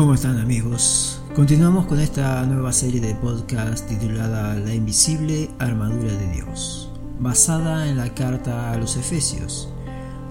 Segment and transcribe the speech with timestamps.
[0.00, 1.20] ¿Cómo están amigos?
[1.36, 7.98] Continuamos con esta nueva serie de podcast titulada La invisible armadura de Dios, basada en
[7.98, 9.68] la carta a los Efesios,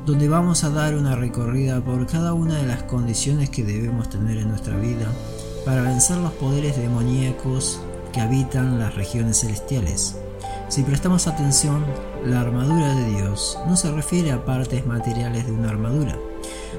[0.07, 4.39] donde vamos a dar una recorrida por cada una de las condiciones que debemos tener
[4.39, 5.05] en nuestra vida
[5.67, 7.79] para vencer los poderes demoníacos
[8.11, 10.17] que habitan las regiones celestiales.
[10.67, 11.85] Si prestamos atención,
[12.25, 16.17] la armadura de Dios no se refiere a partes materiales de una armadura,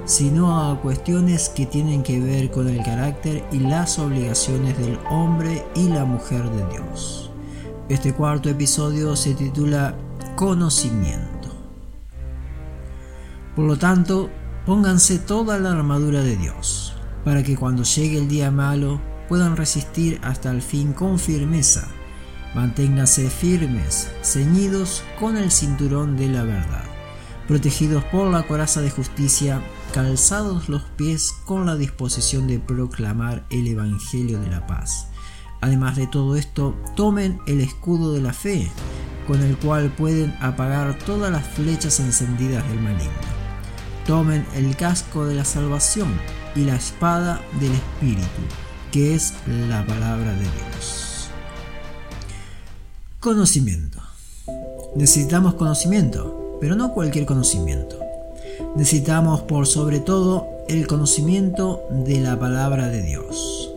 [0.04, 5.64] sino a cuestiones que tienen que ver con el carácter y las obligaciones del hombre
[5.74, 7.30] y la mujer de Dios.
[7.88, 9.96] Este cuarto episodio se titula
[10.36, 11.48] Conocimiento.
[13.56, 14.30] Por lo tanto,
[14.64, 16.94] pónganse toda la armadura de Dios,
[17.24, 21.88] para que cuando llegue el día malo puedan resistir hasta el fin con firmeza.
[22.54, 26.90] Manténganse firmes, ceñidos con el cinturón de la verdad
[27.50, 29.60] protegidos por la coraza de justicia,
[29.92, 35.06] calzados los pies con la disposición de proclamar el Evangelio de la paz.
[35.60, 38.70] Además de todo esto, tomen el escudo de la fe,
[39.26, 43.10] con el cual pueden apagar todas las flechas encendidas del maligno.
[44.06, 46.08] Tomen el casco de la salvación
[46.56, 48.42] y la espada del Espíritu,
[48.90, 49.34] que es
[49.68, 51.28] la palabra de Dios.
[53.20, 54.00] Conocimiento.
[54.96, 57.98] Necesitamos conocimiento pero no cualquier conocimiento.
[58.76, 63.70] Necesitamos por sobre todo el conocimiento de la palabra de Dios.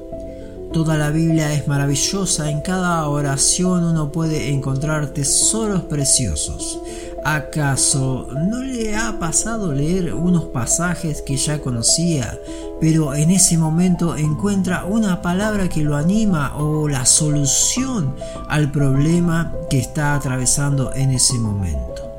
[0.72, 6.80] Toda la Biblia es maravillosa, en cada oración uno puede encontrar tesoros preciosos.
[7.26, 12.40] ¿Acaso no le ha pasado leer unos pasajes que ya conocía,
[12.82, 18.16] pero en ese momento encuentra una palabra que lo anima o la solución
[18.48, 22.13] al problema que está atravesando en ese momento?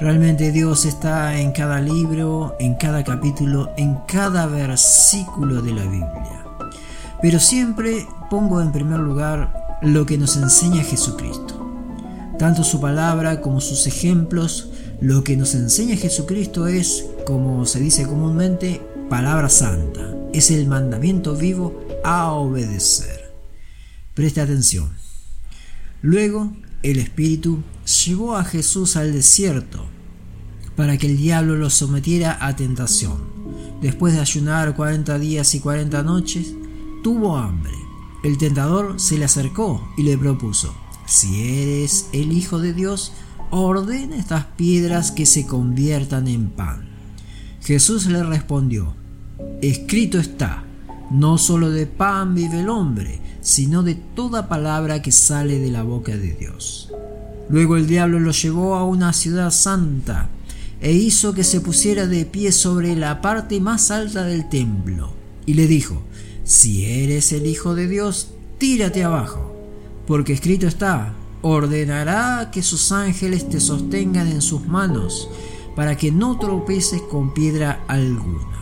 [0.00, 6.46] Realmente Dios está en cada libro, en cada capítulo, en cada versículo de la Biblia.
[7.20, 11.54] Pero siempre pongo en primer lugar lo que nos enseña Jesucristo.
[12.38, 14.70] Tanto su palabra como sus ejemplos,
[15.02, 18.80] lo que nos enseña Jesucristo es, como se dice comúnmente,
[19.10, 20.14] palabra santa.
[20.32, 23.34] Es el mandamiento vivo a obedecer.
[24.14, 24.88] Preste atención.
[26.00, 27.62] Luego el Espíritu
[28.04, 29.86] llevó a Jesús al desierto
[30.76, 33.18] para que el diablo lo sometiera a tentación.
[33.82, 36.54] Después de ayunar 40 días y 40 noches,
[37.02, 37.74] tuvo hambre.
[38.22, 40.74] El tentador se le acercó y le propuso,
[41.06, 43.12] si eres el Hijo de Dios,
[43.50, 46.88] ordena estas piedras que se conviertan en pan.
[47.62, 48.94] Jesús le respondió,
[49.60, 50.64] escrito está,
[51.10, 55.82] no solo de pan vive el hombre, sino de toda palabra que sale de la
[55.82, 56.92] boca de Dios.
[57.48, 60.28] Luego el diablo lo llevó a una ciudad santa
[60.80, 65.12] e hizo que se pusiera de pie sobre la parte más alta del templo,
[65.46, 66.02] y le dijo,
[66.44, 69.54] Si eres el Hijo de Dios, tírate abajo,
[70.06, 75.28] porque escrito está, ordenará que sus ángeles te sostengan en sus manos,
[75.74, 78.59] para que no tropeces con piedra alguna.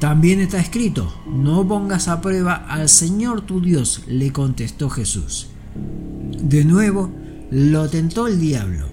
[0.00, 5.48] También está escrito, no pongas a prueba al Señor tu Dios, le contestó Jesús.
[6.42, 7.10] De nuevo,
[7.50, 8.86] lo tentó el diablo,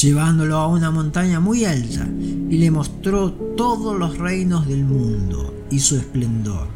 [0.00, 5.78] llevándolo a una montaña muy alta, y le mostró todos los reinos del mundo y
[5.78, 6.66] su esplendor.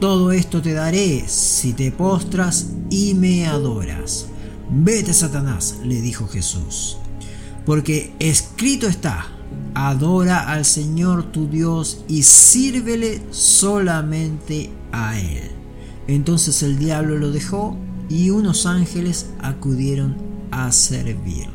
[0.00, 4.28] Todo esto te daré si te postras y me adoras.
[4.70, 6.96] Vete, Satanás, le dijo Jesús,
[7.66, 9.26] porque escrito está,
[9.74, 15.50] adora al Señor tu Dios y sírvele solamente a Él.
[16.06, 17.76] Entonces el diablo lo dejó
[18.08, 20.16] y unos ángeles acudieron
[20.50, 21.52] a servirle.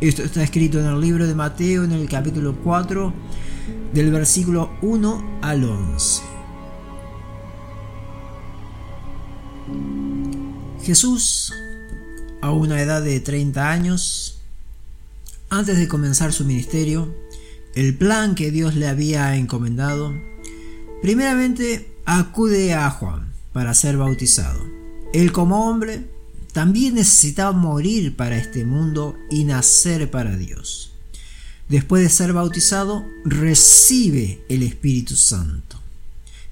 [0.00, 3.12] Esto está escrito en el libro de Mateo en el capítulo 4
[3.92, 6.22] del versículo 1 al 11.
[10.82, 11.52] Jesús,
[12.40, 14.37] a una edad de 30 años,
[15.50, 17.14] antes de comenzar su ministerio,
[17.74, 20.14] el plan que Dios le había encomendado,
[21.02, 24.66] primeramente acude a Juan para ser bautizado.
[25.12, 26.06] Él como hombre
[26.52, 30.92] también necesitaba morir para este mundo y nacer para Dios.
[31.68, 35.78] Después de ser bautizado, recibe el Espíritu Santo,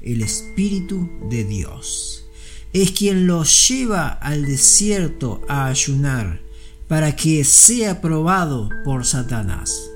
[0.02, 2.24] el Espíritu de Dios.
[2.72, 6.45] Es quien lo lleva al desierto a ayunar
[6.88, 9.90] para que sea probado por Satanás.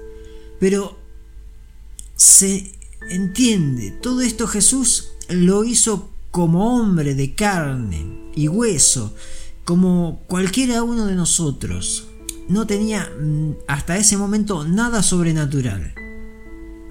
[0.58, 0.98] Pero
[2.16, 2.72] se
[3.08, 9.14] entiende, todo esto Jesús lo hizo como hombre de carne y hueso,
[9.64, 12.08] como cualquiera uno de nosotros.
[12.48, 15.94] No tenía mm, hasta ese momento nada sobrenatural.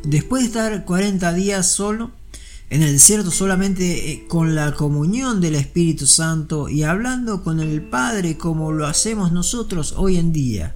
[0.03, 2.11] Después de estar 40 días solo,
[2.69, 7.81] en el desierto solamente eh, con la comunión del Espíritu Santo y hablando con el
[7.81, 10.75] Padre como lo hacemos nosotros hoy en día.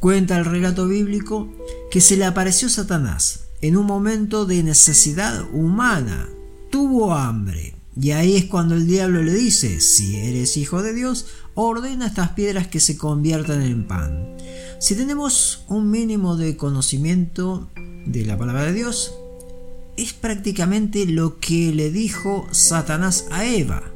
[0.00, 1.52] Cuenta el relato bíblico
[1.90, 6.28] que se le apareció Satanás en un momento de necesidad humana.
[6.70, 7.74] Tuvo hambre.
[7.96, 12.30] Y ahí es cuando el diablo le dice, si eres hijo de Dios, ordena estas
[12.30, 14.36] piedras que se conviertan en pan.
[14.80, 17.70] Si tenemos un mínimo de conocimiento
[18.06, 19.14] de la palabra de Dios,
[19.96, 23.94] es prácticamente lo que le dijo Satanás a Eva.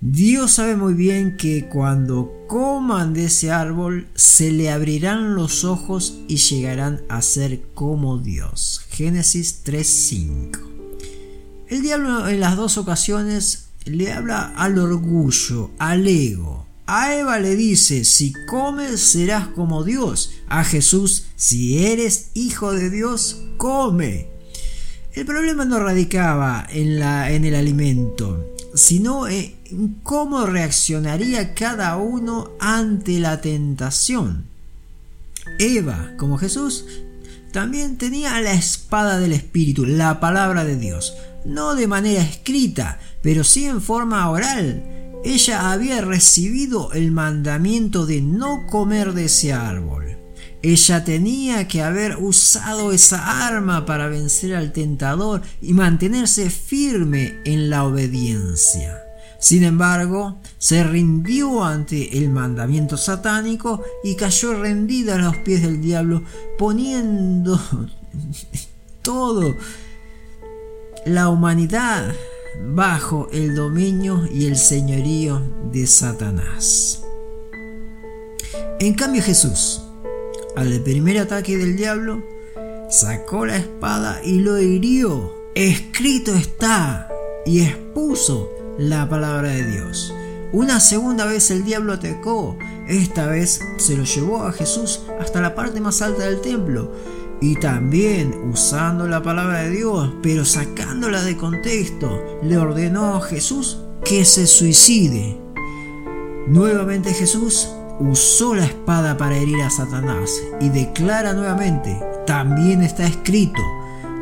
[0.00, 6.20] Dios sabe muy bien que cuando coman de ese árbol se le abrirán los ojos
[6.28, 8.82] y llegarán a ser como Dios.
[8.90, 10.58] Génesis 3.5.
[11.68, 16.66] El diablo en las dos ocasiones le habla al orgullo, al ego.
[16.86, 20.32] A Eva le dice, si comes serás como Dios.
[20.48, 24.33] A Jesús, si eres hijo de Dios, come.
[25.14, 32.50] El problema no radicaba en, la, en el alimento, sino en cómo reaccionaría cada uno
[32.58, 34.46] ante la tentación.
[35.60, 36.84] Eva, como Jesús,
[37.52, 41.14] también tenía la espada del Espíritu, la palabra de Dios,
[41.44, 44.82] no de manera escrita, pero sí en forma oral.
[45.24, 50.13] Ella había recibido el mandamiento de no comer de ese árbol.
[50.64, 57.68] Ella tenía que haber usado esa arma para vencer al tentador y mantenerse firme en
[57.68, 58.98] la obediencia.
[59.38, 65.82] Sin embargo, se rindió ante el mandamiento satánico y cayó rendida a los pies del
[65.82, 66.22] diablo,
[66.56, 67.60] poniendo
[69.02, 69.54] todo
[71.04, 72.10] la humanidad
[72.74, 77.02] bajo el dominio y el señorío de Satanás.
[78.80, 79.83] En cambio Jesús,
[80.56, 82.22] al primer ataque del diablo,
[82.90, 85.34] sacó la espada y lo hirió.
[85.54, 87.08] Escrito está
[87.46, 90.14] y expuso la palabra de Dios.
[90.52, 92.56] Una segunda vez el diablo atacó,
[92.88, 96.92] esta vez se lo llevó a Jesús hasta la parte más alta del templo
[97.40, 103.80] y también usando la palabra de Dios, pero sacándola de contexto, le ordenó a Jesús
[104.04, 105.38] que se suicide.
[106.46, 107.68] Nuevamente Jesús
[108.00, 110.30] usó la espada para herir a Satanás
[110.60, 113.60] y declara nuevamente, también está escrito,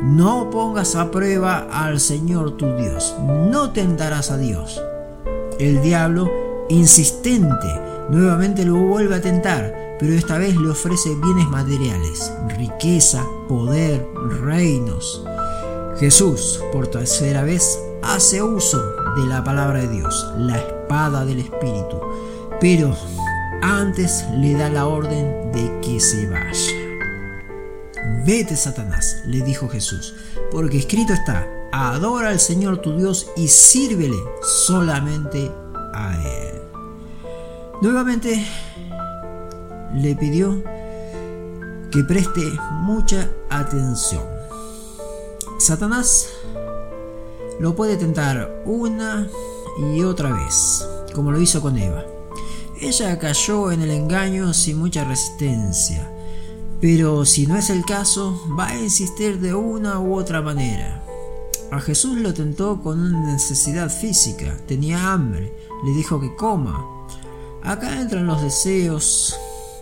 [0.03, 3.15] no pongas a prueba al Señor tu Dios,
[3.49, 4.81] no tentarás a Dios.
[5.59, 6.29] El diablo,
[6.69, 7.67] insistente,
[8.09, 14.05] nuevamente lo vuelve a tentar, pero esta vez le ofrece bienes materiales, riqueza, poder,
[14.41, 15.25] reinos.
[15.99, 18.83] Jesús, por tercera vez, hace uso
[19.15, 22.01] de la palabra de Dios, la espada del Espíritu,
[22.59, 22.95] pero
[23.63, 26.73] antes le da la orden de que se vaya.
[28.25, 30.13] Vete, Satanás, le dijo Jesús,
[30.51, 35.49] porque escrito está, adora al Señor tu Dios y sírvele solamente
[35.93, 36.61] a Él.
[37.81, 38.45] Nuevamente
[39.93, 40.61] le pidió
[41.89, 44.23] que preste mucha atención.
[45.57, 46.27] Satanás
[47.61, 49.29] lo puede tentar una
[49.93, 52.03] y otra vez, como lo hizo con Eva.
[52.81, 56.11] Ella cayó en el engaño sin mucha resistencia,
[56.81, 61.03] pero si no es el caso, va a insistir de una u otra manera.
[61.71, 65.53] A Jesús lo tentó con una necesidad física, tenía hambre,
[65.85, 66.85] le dijo que coma.
[67.63, 69.35] Acá entran los deseos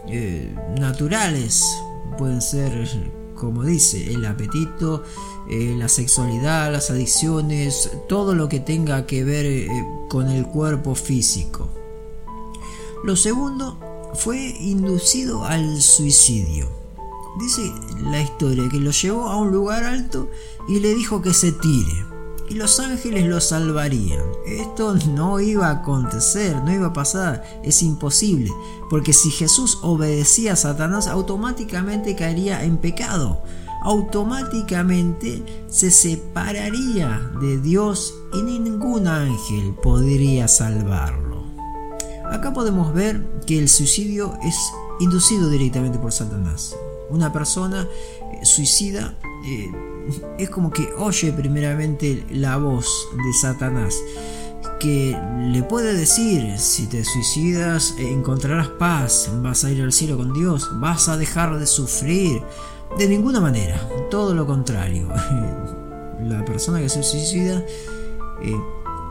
[0.07, 1.65] eh, naturales,
[2.17, 2.87] pueden ser,
[3.35, 5.03] como dice, el apetito,
[5.49, 9.67] eh, la sexualidad, las adicciones, todo lo que tenga que ver eh,
[10.07, 11.80] con el cuerpo físico.
[13.03, 13.77] Lo segundo
[14.13, 16.69] fue inducido al suicidio.
[17.39, 20.29] Dice la historia que lo llevó a un lugar alto
[20.67, 22.05] y le dijo que se tire.
[22.47, 24.21] Y los ángeles lo salvarían.
[24.45, 28.51] Esto no iba a acontecer, no iba a pasar, es imposible.
[28.89, 33.41] Porque si Jesús obedecía a Satanás, automáticamente caería en pecado.
[33.83, 41.30] Automáticamente se separaría de Dios y ningún ángel podría salvarlo.
[42.31, 44.55] Acá podemos ver que el suicidio es
[45.01, 46.75] inducido directamente por Satanás.
[47.09, 47.85] Una persona
[48.31, 49.69] eh, suicida eh,
[50.37, 53.95] es como que oye primeramente la voz de Satanás
[54.79, 55.15] que
[55.51, 60.69] le puede decir, si te suicidas encontrarás paz, vas a ir al cielo con Dios,
[60.79, 62.41] vas a dejar de sufrir.
[62.97, 65.07] De ninguna manera, todo lo contrario.
[66.23, 67.63] La persona que se suicida
[68.41, 68.55] eh,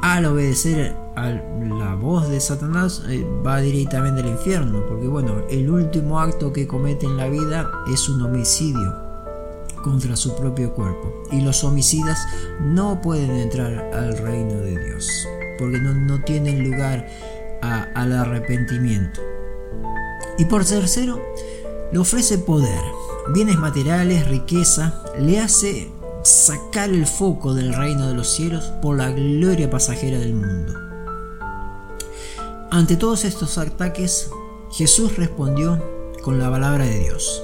[0.03, 5.69] al obedecer a la voz de Satanás eh, va directamente al infierno, porque bueno, el
[5.71, 9.11] último acto que comete en la vida es un homicidio.
[9.83, 11.11] contra su propio cuerpo.
[11.33, 12.19] Y los homicidas
[12.61, 15.09] no pueden entrar al reino de Dios,
[15.59, 17.09] porque no, tienen lugar
[17.63, 19.23] al arrepentimiento.
[20.37, 21.19] Y por tercero,
[21.93, 22.83] le ofrece poder,
[23.33, 25.91] bienes materiales, riqueza, le hace
[26.23, 30.75] sacar el foco del reino de los cielos por la gloria pasajera del mundo.
[32.71, 34.31] Ante todos estos ataques,
[34.71, 35.83] Jesús respondió
[36.23, 37.43] con la palabra de Dios.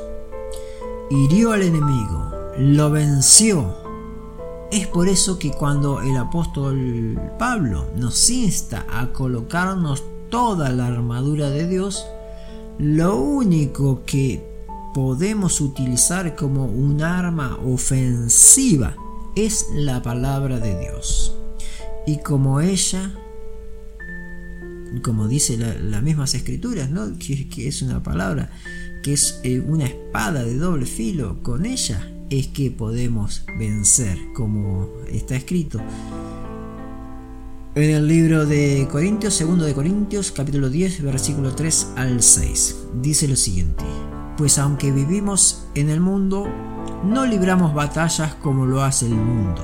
[1.10, 3.74] Hirió al enemigo, lo venció.
[4.70, 11.50] Es por eso que cuando el apóstol Pablo nos insta a colocarnos toda la armadura
[11.50, 12.06] de Dios,
[12.78, 14.55] lo único que
[14.96, 18.96] podemos utilizar como un arma ofensiva
[19.34, 21.36] es la palabra de Dios.
[22.06, 23.12] Y como ella
[25.02, 26.88] como dice las mismas escrituras,
[27.18, 28.50] que, es una palabra,
[29.02, 34.88] que es eh, una espada de doble filo, con ella es que podemos vencer, como
[35.12, 35.78] está escrito
[37.74, 42.76] en el libro de Corintios, segundo de Corintios, capítulo 10, versículo 3 al 6.
[43.02, 43.84] Dice lo siguiente,
[44.36, 46.46] pues aunque vivimos en el mundo,
[47.04, 49.62] no libramos batallas como lo hace el mundo.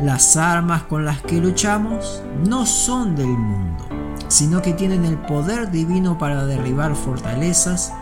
[0.00, 5.70] Las armas con las que luchamos no son del mundo sino que tienen el poder
[5.70, 7.92] divino para derribar fortalezas,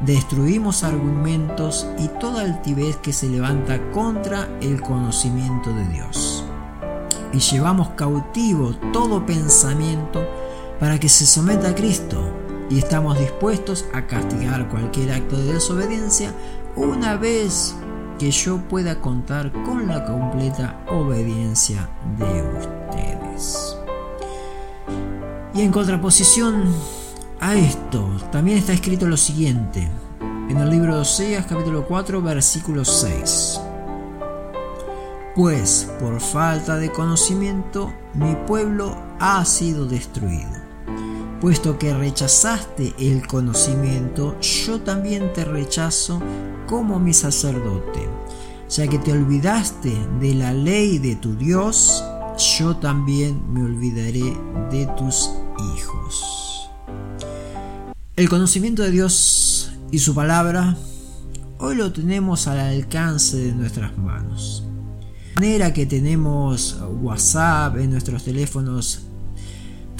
[0.00, 6.44] destruimos argumentos y toda altivez que se levanta contra el conocimiento de Dios.
[7.32, 10.24] Y llevamos cautivo todo pensamiento
[10.78, 12.39] para que se someta a Cristo
[12.70, 16.32] y estamos dispuestos a castigar cualquier acto de desobediencia
[16.76, 17.74] una vez
[18.18, 23.76] que yo pueda contar con la completa obediencia de ustedes.
[25.52, 26.72] Y en contraposición
[27.40, 29.88] a esto, también está escrito lo siguiente,
[30.20, 33.60] en el libro de Oseas capítulo 4 versículo 6.
[35.34, 40.59] Pues por falta de conocimiento mi pueblo ha sido destruido.
[41.40, 46.20] Puesto que rechazaste el conocimiento, yo también te rechazo
[46.66, 48.06] como mi sacerdote.
[48.68, 52.04] Ya que te olvidaste de la ley de tu Dios,
[52.58, 54.36] yo también me olvidaré
[54.70, 55.30] de tus
[55.74, 56.70] hijos.
[58.16, 60.76] El conocimiento de Dios y su palabra
[61.58, 64.64] hoy lo tenemos al alcance de nuestras manos.
[65.36, 69.06] De manera que tenemos WhatsApp en nuestros teléfonos,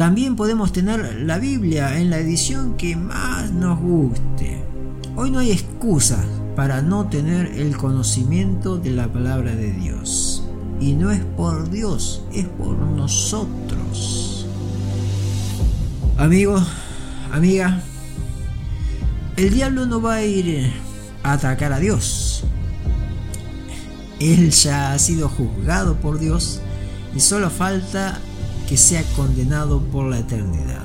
[0.00, 4.64] también podemos tener la Biblia en la edición que más nos guste.
[5.14, 6.24] Hoy no hay excusa
[6.56, 10.42] para no tener el conocimiento de la palabra de Dios.
[10.80, 14.46] Y no es por Dios, es por nosotros.
[16.16, 16.58] Amigo,
[17.30, 17.82] amiga,
[19.36, 20.72] el diablo no va a ir
[21.22, 22.44] a atacar a Dios.
[24.18, 26.62] Él ya ha sido juzgado por Dios
[27.14, 28.18] y solo falta
[28.70, 30.84] que sea condenado por la eternidad.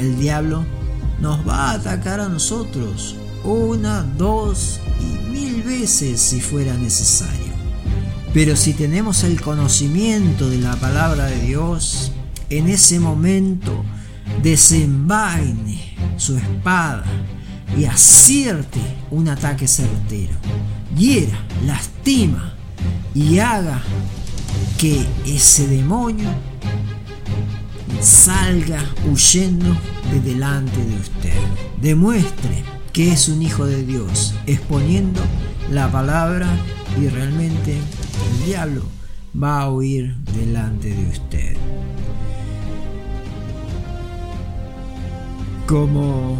[0.00, 0.66] El diablo
[1.20, 7.52] nos va a atacar a nosotros una, dos y mil veces si fuera necesario.
[8.34, 12.10] Pero si tenemos el conocimiento de la palabra de Dios,
[12.50, 13.84] en ese momento
[14.42, 17.04] desenvaine su espada
[17.78, 18.80] y acierte
[19.12, 20.34] un ataque certero.
[20.98, 22.52] Hiera, lastima
[23.14, 23.80] y haga
[24.76, 26.30] que ese demonio
[28.06, 29.76] salga huyendo
[30.12, 31.40] de delante de usted.
[31.82, 35.20] Demuestre que es un hijo de Dios, exponiendo
[35.72, 36.46] la palabra
[37.00, 38.82] y realmente el diablo
[39.40, 41.56] va a huir delante de usted.
[45.66, 46.38] Como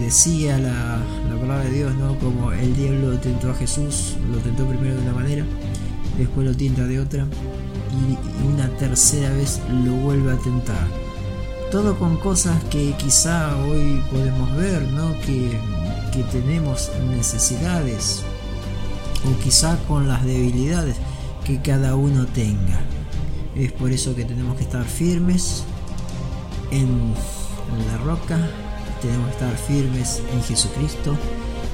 [0.00, 0.98] decía la,
[1.40, 2.18] palabra de Dios, ¿no?
[2.18, 5.44] Como el diablo tentó a Jesús, lo tentó primero de una manera,
[6.18, 7.24] después lo tienta de otra
[7.92, 10.86] y una tercera vez lo vuelve a tentar.
[11.70, 15.12] Todo con cosas que quizá hoy podemos ver, ¿no?
[15.20, 15.58] Que,
[16.12, 18.22] que tenemos necesidades,
[19.26, 20.96] o quizá con las debilidades
[21.44, 22.80] que cada uno tenga.
[23.54, 25.64] Es por eso que tenemos que estar firmes
[26.70, 27.12] en
[27.90, 28.38] la roca,
[29.00, 31.16] tenemos que estar firmes en Jesucristo,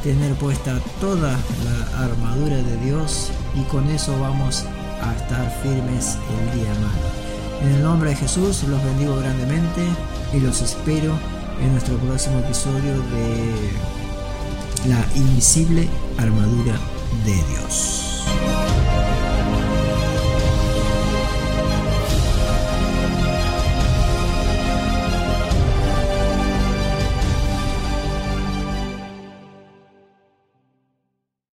[0.03, 4.65] tener puesta toda la armadura de Dios y con eso vamos
[5.03, 7.25] a estar firmes el día malo.
[7.63, 9.83] En el nombre de Jesús los bendigo grandemente
[10.33, 11.19] y los espero
[11.61, 13.73] en nuestro próximo episodio de
[14.89, 16.75] la invisible armadura
[17.25, 18.25] de Dios.